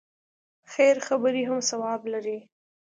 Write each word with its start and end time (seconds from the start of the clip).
خیر 0.71 0.95
خبرې 1.07 1.41
هم 1.49 1.59
ثواب 1.69 2.01
لري. 2.13 2.37